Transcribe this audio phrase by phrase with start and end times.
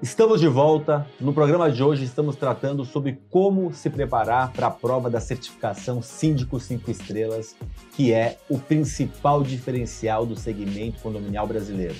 [0.00, 1.04] Estamos de volta.
[1.20, 6.00] No programa de hoje estamos tratando sobre como se preparar para a prova da certificação
[6.00, 7.56] Síndico 5 Estrelas,
[7.96, 11.96] que é o principal diferencial do segmento condominial brasileiro.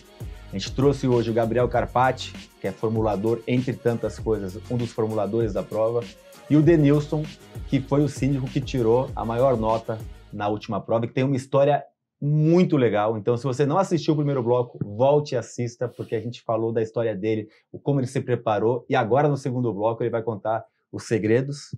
[0.48, 4.92] A gente trouxe hoje o Gabriel Carpati, que é formulador, entre tantas coisas, um dos
[4.92, 6.04] formuladores da prova,
[6.48, 7.24] e o Denilson,
[7.66, 9.98] que foi o síndico que tirou a maior nota
[10.32, 11.82] na última prova, que tem uma história
[12.20, 13.16] muito legal.
[13.16, 16.72] Então, se você não assistiu o primeiro bloco, volte e assista, porque a gente falou
[16.72, 17.48] da história dele,
[17.82, 21.74] como ele se preparou, e agora no segundo bloco ele vai contar os segredos,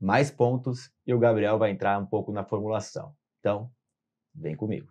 [0.00, 3.14] mais pontos, e o Gabriel vai entrar um pouco na formulação.
[3.40, 3.70] Então,
[4.34, 4.88] vem comigo.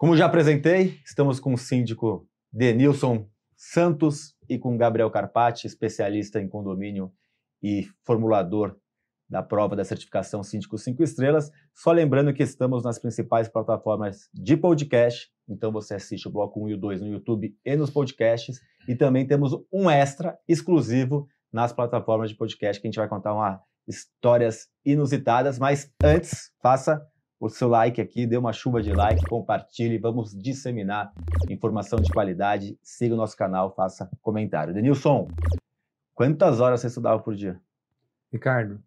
[0.00, 6.48] Como já apresentei, estamos com o síndico Denilson Santos e com Gabriel Carpati, especialista em
[6.48, 7.12] condomínio
[7.62, 8.78] e formulador
[9.28, 11.50] da prova da certificação Síndico 5 Estrelas.
[11.74, 16.70] Só lembrando que estamos nas principais plataformas de podcast, então você assiste o bloco 1
[16.70, 21.74] e o 2 no YouTube e nos podcasts, e também temos um extra exclusivo nas
[21.74, 27.06] plataformas de podcast que a gente vai contar uma histórias inusitadas, mas antes, faça
[27.40, 31.10] o seu like aqui, dê uma chuva de like, compartilhe, vamos disseminar
[31.48, 32.78] informação de qualidade.
[32.82, 34.74] Siga o nosso canal, faça comentário.
[34.74, 35.26] Denilson,
[36.14, 37.58] quantas horas você estudava por dia?
[38.30, 38.78] Ricardo,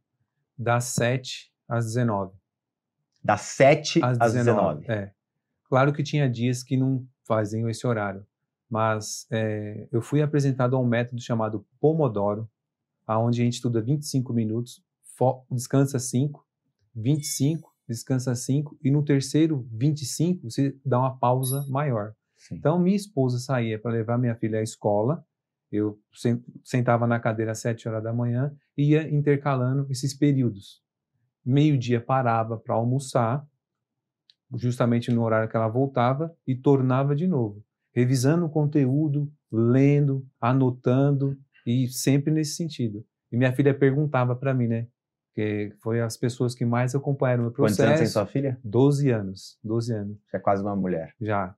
[0.56, 2.32] das 7 às 19.
[3.24, 4.82] Das 7 às, às 19.
[4.82, 4.92] 19.
[4.92, 5.12] É.
[5.68, 8.24] Claro que tinha dias que não faziam esse horário,
[8.70, 12.48] mas é, eu fui apresentado a um método chamado Pomodoro,
[13.08, 14.84] aonde a gente estuda 25 minutos,
[15.50, 16.46] descansa 5,
[16.96, 22.14] 25, descansa 5 e no terceiro 25 você dá uma pausa maior.
[22.38, 22.56] Sim.
[22.56, 25.26] Então minha esposa saía para levar minha filha à escola,
[25.72, 26.00] eu
[26.64, 30.82] sentava na cadeira às 7 horas da manhã e ia intercalando esses períodos.
[31.44, 33.46] Meio-dia parava para almoçar,
[34.56, 41.36] justamente no horário que ela voltava, e tornava de novo, revisando o conteúdo, lendo, anotando
[41.66, 43.04] e sempre nesse sentido.
[43.32, 44.88] E minha filha perguntava para mim, né?
[45.34, 47.82] Porque foi as pessoas que mais acompanharam o meu processo.
[47.82, 48.60] Quantos anos tem sua filha?
[48.64, 50.18] 12 anos, 12 anos.
[50.32, 51.16] Já é quase uma mulher.
[51.20, 51.56] Já.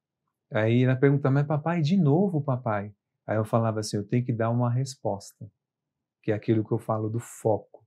[0.49, 2.93] Aí ela perguntava, mas papai, de novo, papai?
[3.27, 5.45] Aí eu falava assim, eu tenho que dar uma resposta,
[6.23, 7.85] que é aquilo que eu falo do foco.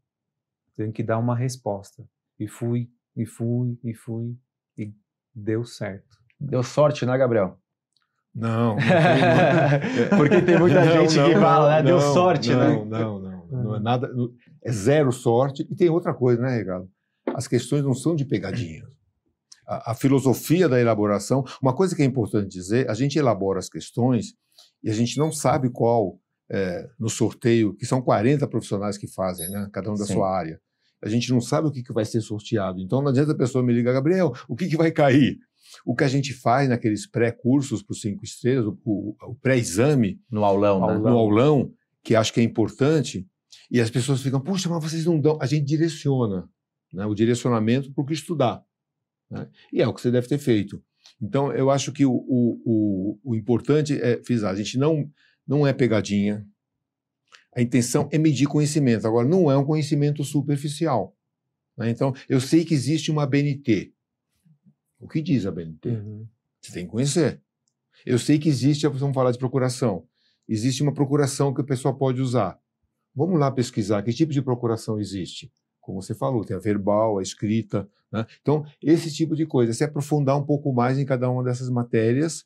[0.76, 2.04] Tenho que dar uma resposta.
[2.38, 4.36] E fui, e fui, e fui,
[4.76, 4.92] e
[5.34, 6.18] deu certo.
[6.38, 7.58] Deu sorte, né, Gabriel?
[8.34, 8.76] Não.
[8.76, 8.78] não
[10.18, 11.82] Porque tem muita não, gente não, que fala, né?
[11.82, 12.68] Deu sorte, né?
[12.68, 13.37] Não, não, não.
[13.50, 14.10] Não é nada
[14.62, 15.66] é zero sorte.
[15.70, 16.88] E tem outra coisa, né, Ricardo?
[17.34, 18.84] As questões não são de pegadinha.
[19.66, 23.68] A, a, filosofia da elaboração, uma coisa que é importante dizer, a gente elabora as
[23.68, 24.34] questões
[24.82, 26.18] e a gente não sabe qual,
[26.50, 30.14] é, no sorteio, que são 40 profissionais que fazem, né, cada um da Sim.
[30.14, 30.60] sua área.
[31.02, 32.80] A gente não sabe o que, que vai ser sorteado.
[32.80, 35.38] Então não adianta a pessoa me ligar, Gabriel, o que, que vai cair?
[35.84, 40.18] O que a gente faz naqueles pré-cursos para cinco estrelas, o, o, o pré-exame.
[40.30, 40.98] No aulão, né?
[40.98, 41.70] No aulão,
[42.02, 43.26] que acho que é importante,
[43.70, 45.38] e as pessoas ficam, puxa, mas vocês não dão.
[45.40, 46.48] A gente direciona
[46.92, 48.64] né, o direcionamento para o que estudar.
[49.30, 49.48] Né?
[49.72, 50.82] E é o que você deve ter feito.
[51.20, 55.10] Então, eu acho que o, o, o, o importante é frisar: a gente não,
[55.46, 56.46] não é pegadinha.
[57.54, 59.06] A intenção é medir conhecimento.
[59.06, 61.16] Agora, não é um conhecimento superficial.
[61.76, 61.90] Né?
[61.90, 63.92] Então, eu sei que existe uma BNT.
[65.00, 65.88] O que diz a BNT?
[65.90, 66.28] Uhum.
[66.60, 67.40] Você tem que conhecer.
[68.06, 70.06] Eu sei que existe, vamos falar de procuração.
[70.48, 72.58] Existe uma procuração que a pessoa pode usar.
[73.18, 75.50] Vamos lá pesquisar que tipo de procuração existe.
[75.80, 77.88] Como você falou, tem a verbal, a escrita.
[78.12, 78.24] Né?
[78.40, 82.44] Então, esse tipo de coisa, se aprofundar um pouco mais em cada uma dessas matérias.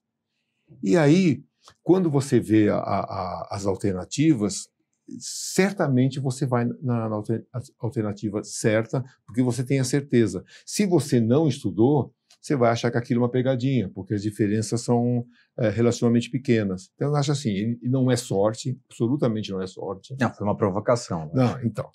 [0.82, 1.44] E aí,
[1.82, 4.70] quando você vê a, a, as alternativas,
[5.18, 7.22] certamente você vai na, na
[7.78, 10.42] alternativa certa, porque você tem a certeza.
[10.64, 14.80] Se você não estudou, você vai achar que aquilo é uma pegadinha, porque as diferenças
[14.80, 15.24] são
[15.56, 16.90] é, relativamente pequenas.
[16.94, 20.16] Então, eu acho assim, não é sorte, absolutamente não é sorte.
[20.18, 21.26] Não, foi uma provocação.
[21.26, 21.32] Né?
[21.34, 21.88] Não, então.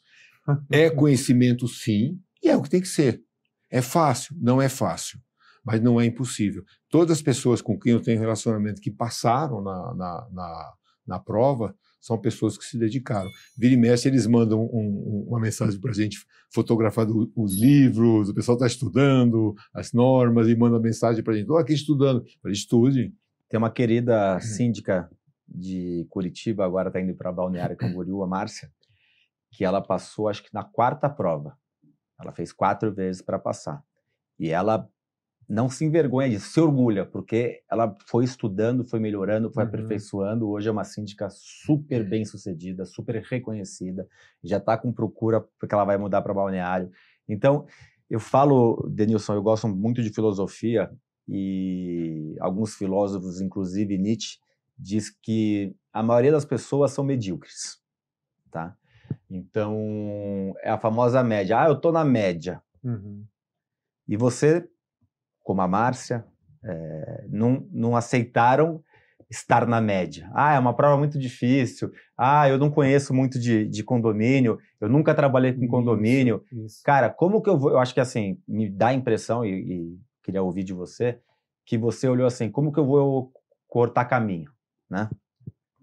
[0.72, 3.22] É conhecimento, sim, e é o que tem que ser.
[3.70, 4.34] É fácil?
[4.40, 5.20] Não é fácil,
[5.66, 6.64] mas não é impossível.
[6.90, 10.74] Todas as pessoas com quem eu tenho relacionamento que passaram na, na, na,
[11.06, 11.76] na prova
[12.08, 13.30] são pessoas que se dedicaram.
[13.58, 18.30] Vira e mexe, eles mandam um, um, uma mensagem para a gente, fotografando os livros,
[18.30, 22.24] o pessoal está estudando as normas e manda mensagem para a gente: estou aqui estudando.
[22.42, 23.14] Falei, estude.
[23.50, 24.40] Tem uma querida uhum.
[24.40, 25.10] síndica
[25.46, 28.72] de Curitiba, agora está indo para Balneário Camboriú, a Márcia,
[29.52, 31.58] que ela passou, acho que na quarta prova.
[32.20, 33.84] Ela fez quatro vezes para passar.
[34.40, 34.90] E ela
[35.48, 39.70] não se envergonha disso, se orgulha, porque ela foi estudando, foi melhorando, foi Uhum.
[39.70, 40.50] aperfeiçoando.
[40.50, 44.06] Hoje é uma síndica super bem sucedida, super reconhecida,
[44.44, 46.92] já está com procura porque ela vai mudar para balneário.
[47.30, 47.66] Então,
[48.10, 50.92] eu falo, Denilson, eu gosto muito de filosofia
[51.28, 54.40] e alguns filósofos, inclusive Nietzsche,
[54.78, 57.82] diz que a maioria das pessoas são medíocres,
[58.52, 58.76] tá?
[59.30, 61.62] Então, é a famosa média.
[61.62, 62.62] Ah, eu tô na média.
[62.84, 63.26] Uhum.
[64.08, 64.70] E você,
[65.48, 66.26] como a Márcia,
[66.62, 68.84] eh, não, não aceitaram
[69.30, 70.30] estar na média.
[70.34, 71.90] Ah, é uma prova muito difícil.
[72.18, 74.60] Ah, eu não conheço muito de, de condomínio.
[74.82, 76.44] Eu nunca trabalhei com Isso, condomínio.
[76.52, 76.82] Isso.
[76.84, 77.72] Cara, como que eu vou.
[77.72, 81.18] Eu acho que assim, me dá a impressão, e, e queria ouvir de você,
[81.66, 83.32] que você olhou assim: como que eu vou
[83.70, 84.52] cortar caminho,
[84.90, 85.10] né?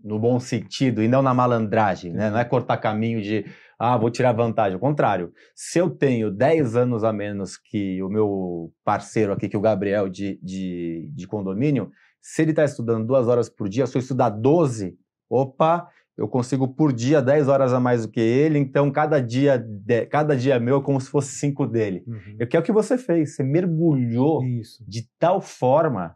[0.03, 2.29] No bom sentido, e não na malandragem, né?
[2.29, 3.47] Não é cortar caminho de,
[3.93, 4.75] ah, vou tirar vantagem.
[4.75, 9.57] Ao contrário, se eu tenho 10 anos a menos que o meu parceiro aqui, que
[9.57, 11.91] é o Gabriel, de, de, de condomínio,
[12.21, 14.97] se ele está estudando duas horas por dia, se eu estudar 12,
[15.29, 19.59] opa, eu consigo por dia 10 horas a mais do que ele, então cada dia,
[19.59, 22.05] de- cada dia meu é como se fosse cinco dele.
[22.07, 22.37] Uhum.
[22.39, 24.83] Eu que é o que você fez, você mergulhou Isso.
[24.87, 26.15] de tal forma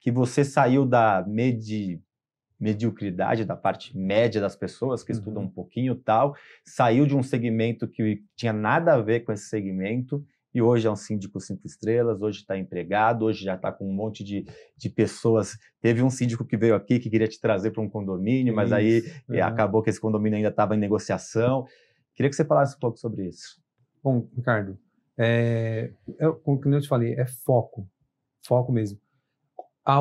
[0.00, 2.00] que você saiu da medi-
[2.60, 5.18] mediocridade, da parte média das pessoas que Uhum.
[5.18, 6.34] estudam um pouquinho e tal,
[6.64, 10.90] saiu de um segmento que tinha nada a ver com esse segmento e hoje é
[10.90, 14.44] um síndico cinco estrelas, hoje está empregado, hoje já está com um monte de,
[14.76, 15.56] de pessoas.
[15.80, 18.98] Teve um síndico que veio aqui que queria te trazer para um condomínio, mas aí
[18.98, 19.22] Isso.
[19.30, 19.44] e Uhum.
[19.44, 21.64] acabou que esse condomínio ainda estava em negociação.
[22.14, 23.62] Queria que você falasse um pouco sobre isso.
[24.02, 24.76] Bom, Ricardo,
[25.16, 27.88] é, é, como eu te falei, é foco,
[28.44, 28.98] foco mesmo.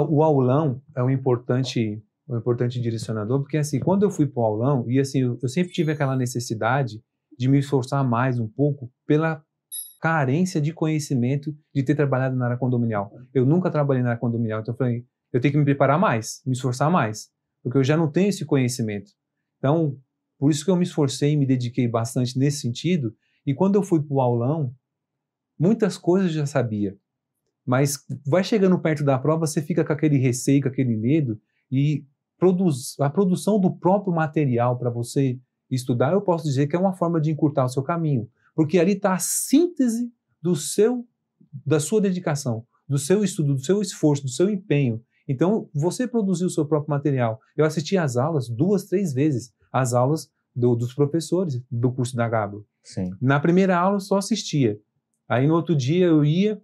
[0.10, 4.46] O aulão é um importante, um importante direcionador, porque assim, quando eu fui para o
[4.46, 7.04] aulão, e assim, eu, eu sempre tive aquela necessidade
[7.38, 9.44] de me esforçar mais um pouco pela
[10.00, 13.12] carência de conhecimento de ter trabalhado na área condominial.
[13.34, 16.42] Eu nunca trabalhei na área condominial, então eu falei, eu tenho que me preparar mais,
[16.46, 17.30] me esforçar mais,
[17.64, 19.12] porque eu já não tenho esse conhecimento.
[19.58, 19.98] Então,
[20.38, 23.14] por isso que eu me esforcei e me dediquei bastante nesse sentido,
[23.46, 24.74] e quando eu fui para o aulão,
[25.60, 26.96] muitas coisas eu já sabia.
[27.66, 31.40] Mas vai chegando perto da prova, você fica com aquele receio, com aquele medo,
[31.72, 32.06] e
[32.40, 35.38] produz, a produção do próprio material para você
[35.70, 38.28] estudar, eu posso dizer que é uma forma de encurtar o seu caminho.
[38.56, 41.06] Porque ali está a síntese do seu,
[41.66, 45.02] da sua dedicação, do seu estudo, do seu esforço, do seu empenho.
[45.28, 47.40] Então, você produziu o seu próprio material.
[47.56, 52.28] Eu assisti às aulas duas, três vezes, as aulas do- dos professores do curso da
[52.28, 52.66] Gabro.
[52.84, 53.12] Sim.
[53.22, 54.80] Na primeira aula eu só assistia.
[55.28, 56.60] Aí no outro dia eu ia,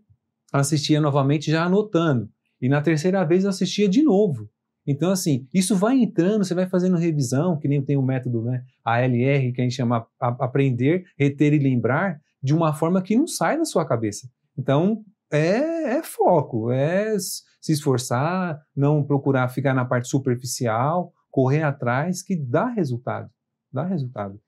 [0.51, 2.27] assistia novamente já anotando.
[2.59, 4.49] E na terceira vez eu assistia de novo.
[4.87, 8.63] Então, assim, isso vai entrando, você vai fazendo revisão, que nem tem o método, né?
[8.83, 13.57] ALR, que a gente chama aprender, reter e lembrar, de uma forma que não sai
[13.57, 14.29] da sua cabeça.
[14.57, 22.21] Então, é, é foco, é se esforçar, não procurar ficar na parte superficial, correr atrás,
[22.21, 23.29] que dá resultado.
[23.73, 24.39] Dá resultado.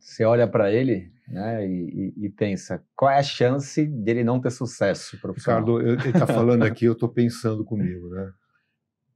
[0.00, 4.40] Você olha para ele né, e, e- e pensa, qual é a chance dele não
[4.40, 5.60] ter sucesso profissional?
[5.60, 8.32] Ricardo, eu- ele está falando aqui, eu estou pensando comigo, né?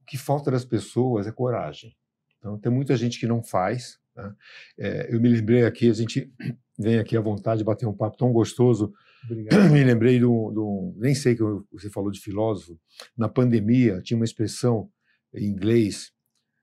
[0.07, 1.93] O que falta das pessoas é coragem.
[2.39, 3.99] Então, tem muita gente que não faz.
[4.15, 4.33] né?
[4.79, 6.31] É, eu me lembrei aqui, a gente
[6.79, 8.93] vem aqui à vontade de bater um papo tão gostoso.
[9.25, 9.69] Obrigado.
[9.73, 12.79] Me lembrei de um- nem sei que você falou de filósofo.
[13.17, 14.89] Na pandemia tinha uma expressão
[15.33, 16.11] em inglês: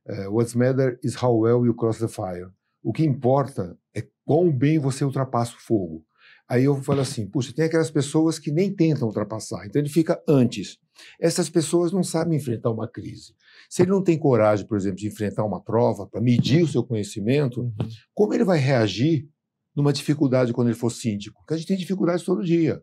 [0.07, 2.49] eh, "What's matter is how well you cross the fire."
[2.83, 6.07] O que importa é quão bem você ultrapassa o fogo.
[6.49, 10.23] Aí eu falo assim, puxa, tem aquelas pessoas que nem tentam ultrapassar, então ele fica
[10.29, 10.79] antes.
[11.21, 13.35] Essas pessoas não sabem enfrentar uma crise.
[13.69, 16.83] Se ele não tem coragem, por exemplo, de enfrentar uma prova para medir o seu
[16.85, 17.73] conhecimento, Uhum.
[18.15, 19.29] como ele vai reagir
[19.75, 21.41] numa dificuldade quando ele for síndico?
[21.41, 22.81] Porque a gente tem dificuldades todo dia.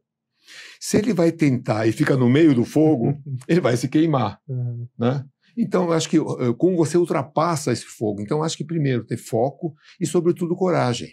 [0.80, 3.16] Se ele vai tentar e fica no meio do fogo,
[3.48, 4.88] ele vai se queimar, Uhum.
[4.98, 5.24] né?
[5.58, 9.06] Então, eu acho que eh, como você ultrapassa esse fogo, então eu acho que primeiro
[9.06, 11.10] ter foco e, sobretudo, coragem.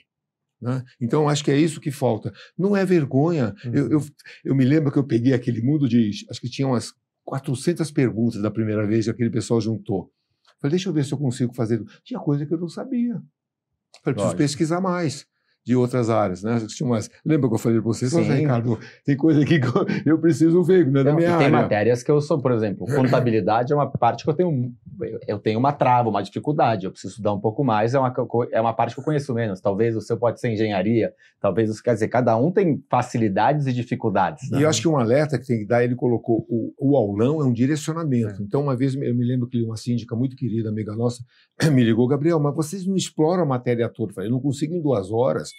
[0.60, 0.82] Né?
[1.00, 2.32] Então, acho que é isso que falta.
[2.56, 3.54] Não é vergonha.
[3.64, 4.04] Eu, eu,
[4.44, 6.10] eu me lembro que eu peguei aquele mundo de.
[6.30, 6.92] Acho que tinha umas
[7.24, 10.10] 400 perguntas da primeira vez que aquele pessoal juntou.
[10.60, 11.82] Falei, deixa eu ver se eu consigo fazer.
[12.02, 13.20] Tinha coisa que eu não sabia.
[14.02, 15.26] Falei, preciso pesquisar mais
[15.64, 16.58] de outras áreas, né?
[16.80, 17.10] Umas...
[17.24, 18.08] Lembra que eu falei para você?
[18.08, 18.22] Sim.
[18.22, 21.50] Ricardo, tem coisa aqui que eu, eu preciso ver, não é da minha tem área.
[21.50, 24.72] matérias que eu sou, por exemplo, contabilidade é uma parte que eu tenho,
[25.26, 26.86] eu tenho uma trava, uma dificuldade.
[26.86, 27.92] Eu preciso estudar um pouco mais.
[27.94, 28.14] É uma,
[28.50, 29.60] é uma parte que eu conheço menos.
[29.60, 31.12] Talvez o seu pode ser engenharia.
[31.40, 34.50] Talvez, o- quer dizer, cada um tem facilidades e dificuldades.
[34.50, 34.60] né?
[34.60, 37.42] E eu acho que um alerta que tem que dar, ele colocou o, o aulão
[37.42, 38.42] é um direcionamento.
[38.42, 41.22] Então, uma vez eu me lembro que uma síndica muito querida, amiga nossa,
[41.70, 44.10] me ligou, Gabriel, mas vocês não exploram a matéria toda.
[44.12, 45.50] Eu falei, eu não consigo em duas horas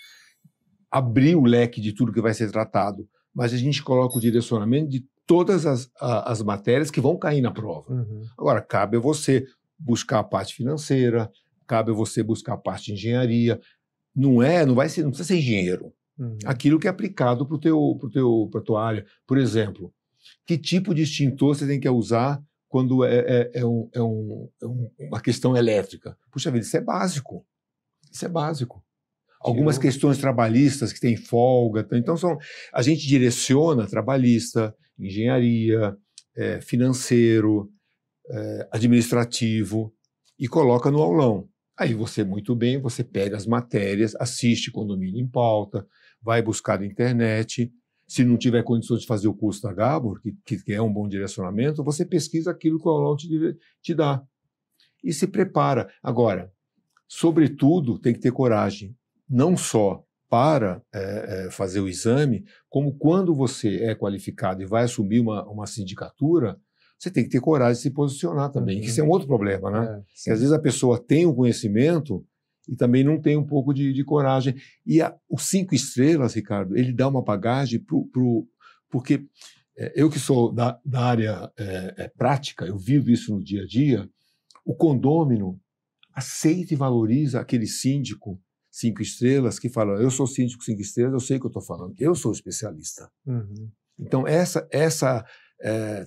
[0.92, 4.90] abrir o leque de tudo que vai ser tratado, mas a gente coloca o direcionamento
[4.90, 7.94] de todas as, a, as matérias que vão cair na prova.
[7.94, 8.24] Uhum.
[8.38, 9.46] Agora, cabe a você
[9.78, 11.32] buscar a parte financeira,
[11.68, 13.60] cabe a você buscar a parte de engenharia.
[14.16, 15.94] Não é, não vai ser, não precisa ser engenheiro.
[16.18, 16.38] Uhum.
[16.46, 19.06] Aquilo que é aplicado para teu, pro teu, a tua área.
[19.28, 19.94] Por exemplo,
[20.46, 24.50] que tipo de extintor você tem que usar quando é, é, é, um, é, um,
[24.62, 26.18] é um, uma questão elétrica?
[26.32, 27.46] Puxa vida, isso é básico.
[28.12, 28.84] Isso é básico.
[29.40, 31.88] Algumas Eu- questões trabalhistas que têm folga.
[31.94, 32.38] Então, são,
[32.74, 35.96] a gente direciona trabalhista, engenharia,
[36.36, 37.72] eh, financeiro,
[38.30, 39.94] eh, administrativo
[40.38, 41.48] e coloca no aulão.
[41.78, 45.88] Aí você, muito bem, você pega as matérias, assiste Condomínio em Pauta,
[46.22, 47.72] vai buscar na internet.
[48.06, 51.08] Se não tiver condições de fazer o curso da Gabor, que, que é um bom
[51.08, 53.30] direcionamento, você pesquisa aquilo que o aulão te,
[53.82, 54.22] te dá.
[55.02, 55.90] E se prepara.
[56.04, 56.52] Agora,
[57.08, 58.96] sobretudo, tem que ter coragem,
[59.30, 64.84] não só para eh, eh, fazer o exame, como quando você é qualificado e vai
[64.84, 66.58] assumir uma, uma sindicatura,
[66.98, 68.82] você tem que ter coragem de se posicionar também, Uhum.
[68.84, 70.04] que isso é um outro problema, né?
[70.28, 70.32] É.
[70.32, 72.24] Às vezes a pessoa tem o conhecimento
[72.68, 74.56] e também não tem um pouco de, de coragem.
[74.86, 78.48] E a, os cinco estrelas, Ricardo, ele dá uma bagagem pro, pro,
[78.90, 79.26] porque
[79.78, 81.52] eh, eu que sou da, da área
[82.18, 84.08] prática, eu vivo isso no dia a dia,
[84.64, 85.60] o condômino
[86.14, 88.40] aceita e valoriza aquele síndico
[88.72, 91.64] cinco estrelas que fala, eu sou síndico cinco estrelas, eu sei o que eu estou
[91.64, 93.10] falando, eu sou especialista.
[93.26, 93.70] Uhum.
[94.00, 95.26] Então essa, essa
[95.62, 96.06] eh,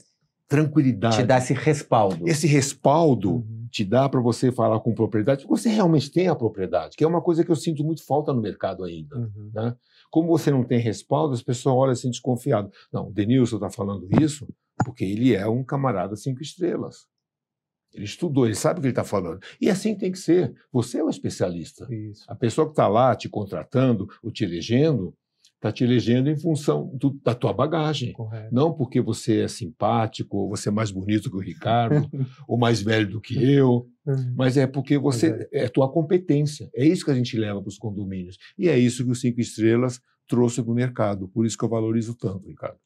[0.49, 2.28] tranquilidade, Te dá esse respaldo.
[2.28, 3.66] esse respaldo Uhum.
[3.71, 7.07] te dá para você falar com propriedade, porque você realmente tem a propriedade, que é
[7.07, 9.16] uma coisa que eu sinto muito falta no mercado ainda.
[9.16, 9.50] Uhum.
[10.11, 12.71] Como você não tem respaldo, as pessoas olham assim desconfiado.
[12.92, 14.47] Não, o Denilson está falando isso
[14.85, 17.07] porque ele é um camarada cinco estrelas.
[17.95, 19.41] Ele estudou, ele sabe o que ele está falando.
[19.61, 20.55] E assim tem que ser.
[20.73, 21.87] Você é o especialista.
[21.93, 22.25] Isso.
[22.29, 25.15] A pessoa que está lá te contratando ou te elegendo,
[25.57, 28.13] está te elegendo em função do- da tua bagagem.
[28.15, 28.53] Correto.
[28.53, 32.09] Não porque você é simpático, ou você é mais bonito que o Ricardo,
[32.49, 34.35] ou mais velho do que eu, Uhum.
[34.37, 36.69] mas é porque você Mas é tua competência.
[36.75, 38.37] É isso que a gente leva para os condomínios.
[38.59, 41.29] E é isso que o Cinco Estrelas trouxe para o mercado.
[41.29, 42.79] Por isso que eu valorizo tanto, Ricardo.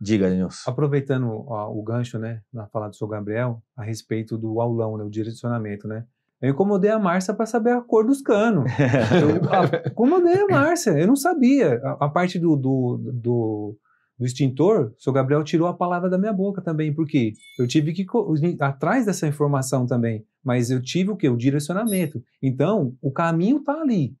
[0.00, 0.70] Diga, Denilson.
[0.70, 5.04] Aproveitando ó, o gancho, né, na fala do seu Gabriel, a respeito do aulão, né,
[5.04, 6.04] o direcionamento, né?
[6.42, 8.64] Eu incomodei a Márcia para saber a cor dos canos.
[9.12, 11.78] Eu a- incomodei a Márcia, eu não sabia.
[11.84, 13.76] A, a parte do, do, do,
[14.18, 17.92] do extintor, o seu Gabriel tirou a palavra da minha boca também, porque eu tive
[17.92, 18.02] que
[18.42, 21.28] ir atrás dessa informação também, mas eu tive o quê?
[21.28, 22.22] O direcionamento.
[22.42, 24.16] Então, o caminho está ali.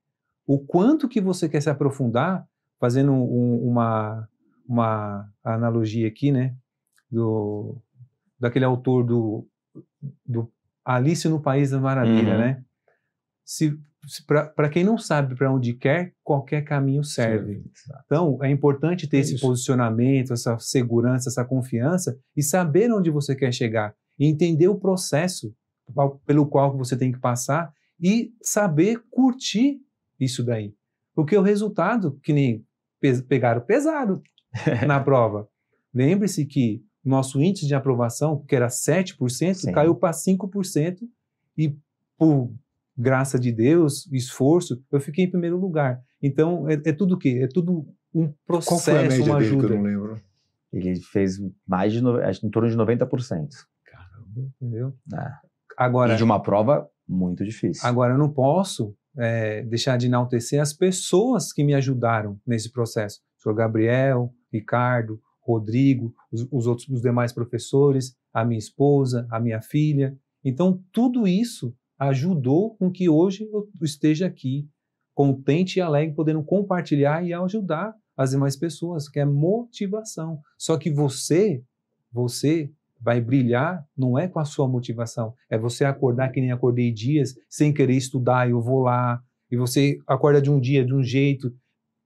[0.46, 2.44] O quanto que você quer se aprofundar,
[2.78, 4.28] fazendo um- uma,
[4.70, 6.54] uma analogia aqui, né,
[7.10, 7.76] do,
[8.38, 9.46] daquele autor do,
[10.24, 10.48] do
[10.84, 12.38] Alice no País da Maravilha, Uhum.
[12.38, 12.64] né?
[13.44, 13.76] Se,
[14.54, 17.64] para quem não sabe para onde quer, qualquer caminho serve.
[18.06, 19.44] Então, é importante ter É esse isso.
[19.44, 25.52] posicionamento, essa segurança, essa confiança e saber onde você quer chegar e entender o processo
[26.24, 29.80] pelo qual você tem que passar e saber curtir
[30.18, 30.72] isso daí.
[31.12, 32.64] Porque o resultado, que nem
[33.00, 34.22] pe- pegaram pesado
[34.86, 35.48] na prova.
[35.92, 39.72] Lembre-se que nosso índice de aprovação, que era 7%, Sim.
[39.72, 40.98] caiu para 5%
[41.56, 41.76] e
[42.18, 42.52] por
[42.96, 46.00] graça de Deus, esforço, eu fiquei em primeiro lugar.
[46.22, 47.40] Então, é, é tudo o quê?
[47.42, 49.74] É tudo um Qual foi a processo, média uma dele que ajuda.
[49.74, 50.22] eu não lembro?
[50.72, 53.48] Ele fez mais de, que em torno de 90%.
[54.60, 54.94] Entendeu?
[55.10, 55.34] né?
[55.76, 57.86] Agora, E de uma prova muito difícil.
[57.88, 63.20] Agora, eu não posso é, deixar de enaltecer as pessoas que me ajudaram nesse processo.
[63.40, 69.60] Senhor Gabriel, Ricardo, Rodrigo, os, os outros, os demais professores, a minha esposa, a minha
[69.60, 70.16] filha.
[70.44, 74.68] Então, tudo isso ajudou com que hoje eu esteja aqui,
[75.14, 80.40] contente e alegre, podendo compartilhar e ajudar as demais pessoas, que é motivação.
[80.56, 81.62] Só que você,
[82.12, 82.70] você
[83.00, 87.34] vai brilhar não é com a sua motivação, é você acordar que nem acordei dias
[87.48, 91.52] sem querer estudar, eu vou lá, e você acorda de um dia de um jeito,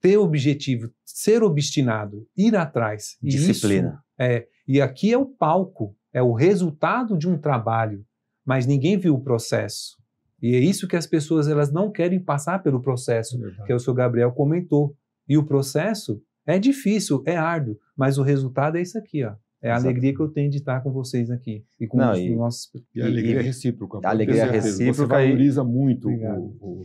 [0.04, 3.16] ter objetivo, ser obstinado, ir atrás.
[3.22, 4.02] E Disciplina.
[4.18, 8.04] é, e aqui é o palco, é o resultado de um trabalho,
[8.44, 9.96] mas ninguém viu o processo.
[10.42, 13.78] E é isso que as pessoas elas não querem passar pelo processo, que é o
[13.80, 14.94] seu Gabriel comentou.
[15.26, 19.32] E o processo é difícil, é árduo, mas o resultado é isso aqui, ó.
[19.62, 22.18] É a alegria que eu tenho de estar com vocês aqui e com Não, os
[22.18, 22.70] e- nossos.
[22.94, 23.98] E a alegria e- é recíproca.
[24.06, 24.76] a alegria ter certeza.
[24.76, 26.82] Você recíproca e- valoriza muito o, o-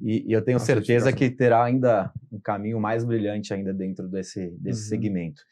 [0.00, 4.50] E, e eu tenho certeza que terá ainda um caminho mais brilhante ainda dentro desse,
[4.58, 4.88] desse Uhum.
[4.88, 5.42] segmento.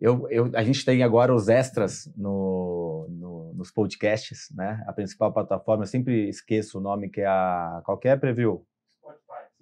[0.00, 4.82] Eu, eu- a gente tem agora os extras no, no- nos podcasts, né?
[4.86, 7.82] A principal plataforma, eu sempre esqueço o nome, que é a...
[7.84, 8.64] Qualquer preview?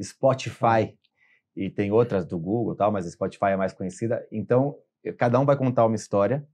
[0.00, 0.96] Spotify.
[1.56, 4.26] E tem outras do Google tal, mas a Spotify é mais conhecida.
[4.30, 4.76] Então,
[5.18, 6.46] cada um vai contar uma história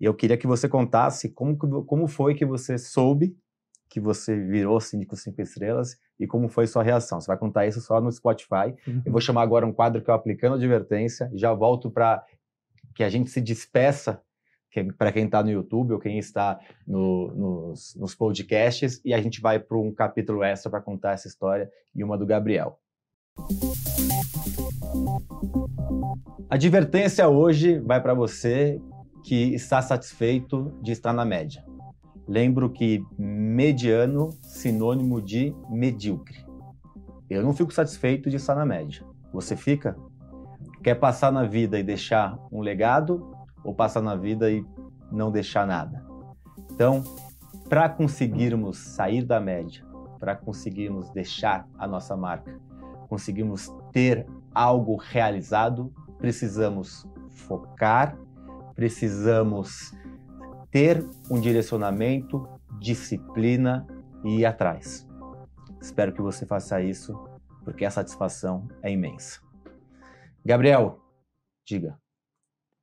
[0.00, 3.36] E eu queria que você contasse como, como foi que você soube
[3.88, 7.20] que você virou síndico cinco estrelas e como foi sua reação.
[7.20, 8.74] Você vai contar isso só no Spotify.
[8.86, 9.02] Uhum.
[9.04, 12.24] Eu vou chamar agora um quadro que é o Aplicando Advertência já volto para
[12.94, 14.20] que a gente se despeça
[14.70, 19.20] que, para quem está no YouTube ou quem está no, nos, nos podcasts e a
[19.20, 22.80] gente vai para um capítulo extra para contar essa história e uma do Gabriel.
[26.50, 28.80] A advertência hoje vai para você
[29.24, 31.64] que está satisfeito de estar na média.
[32.26, 36.44] Lembro que mediano sinônimo de medíocre.
[37.28, 39.04] Eu não fico satisfeito de estar na média.
[39.32, 39.96] Você fica?
[40.82, 44.64] Quer passar na vida e deixar um legado ou passar na vida e
[45.10, 46.04] não deixar nada?
[46.70, 47.02] Então,
[47.68, 49.84] para conseguirmos sair da média,
[50.18, 52.58] para conseguirmos deixar a nossa marca,
[53.08, 58.16] conseguirmos ter algo realizado, precisamos focar,
[58.74, 59.94] precisamos
[60.74, 62.48] ter um direcionamento,
[62.80, 63.86] disciplina
[64.24, 65.06] e ir atrás.
[65.80, 67.14] Espero que você faça isso,
[67.64, 69.40] porque a satisfação é imensa.
[70.44, 70.98] Gabriel,
[71.64, 71.96] diga.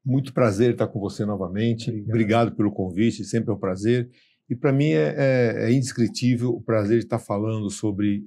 [0.05, 1.89] Muito prazer estar com você novamente.
[1.89, 4.09] Obrigado, Obrigado pelo convite, sempre é um prazer.
[4.49, 8.25] E para mim é, é, é, indescritível o prazer de estar falando sobre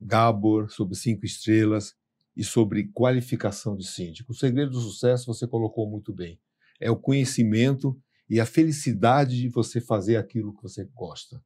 [0.00, 1.96] Gabor, sobre cinco estrelas
[2.36, 4.30] e sobre qualificação de síndico.
[4.30, 6.38] O segredo do sucesso você colocou muito bem.
[6.80, 8.00] É o conhecimento
[8.30, 11.42] e a felicidade de você fazer aquilo que você gosta.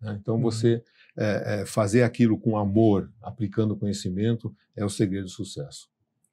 [0.00, 0.18] Né?
[0.18, 0.40] Então, uhum.
[0.40, 0.82] você
[1.14, 5.86] é, é, fazer aquilo com amor, aplicando conhecimento, é o segredo do sucesso.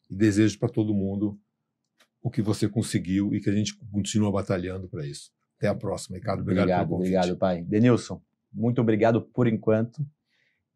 [0.10, 1.38] E desejo para todo mundo
[2.24, 5.30] o que você conseguiu e que a gente continua batalhando para isso.
[5.58, 6.40] Até a próxima, Ricardo.
[6.40, 7.16] Obrigado, obrigado pelo convite.
[7.18, 7.62] Obrigado, pai.
[7.62, 8.22] Denilson,
[8.52, 10.08] muito obrigado por enquanto.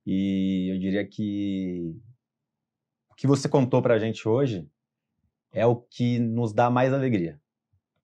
[0.06, 1.96] E eu diria que
[3.10, 4.70] o que você contou para a gente hoje
[5.54, 7.40] é o que nos dá mais alegria.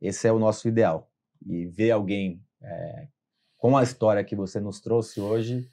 [0.01, 1.09] Esse é o nosso ideal.
[1.45, 3.07] E ver alguém é,
[3.57, 5.69] com a história que você nos trouxe hoje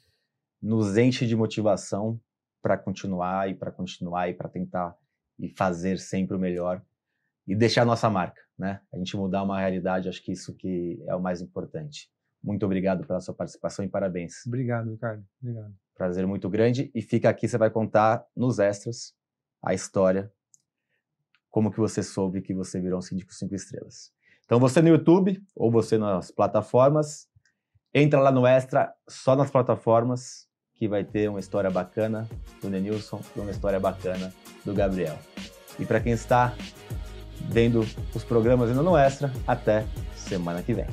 [0.61, 2.19] nos enche de motivação
[2.61, 4.95] para continuar e para continuar e para tentar
[5.37, 6.83] e fazer sempre o melhor
[7.47, 8.81] e deixar a nossa marca, né?
[8.93, 12.11] A gente mudar uma realidade, acho que isso que é o mais importante.
[12.43, 14.45] Muito obrigado pela sua participação e parabéns.
[14.45, 15.25] Obrigado, Ricardo.
[15.41, 15.73] Obrigado.
[15.95, 16.91] Prazer muito grande.
[16.93, 19.15] E fica aqui, você vai contar nos extras
[19.61, 20.31] a história,
[21.49, 24.13] como que você soube que você virou um síndico cinco estrelas.
[24.49, 27.27] Então você no YouTube ou você nas plataformas,
[27.93, 32.27] entra lá no Extra, só nas plataformas, que vai ter uma história bacana
[32.59, 34.33] do Denilson e uma história bacana
[34.65, 35.19] do Gabriel.
[35.77, 36.55] E para quem está
[37.41, 37.85] vendo
[38.15, 39.85] os programas ainda no Extra, até
[40.15, 40.87] semana que vem.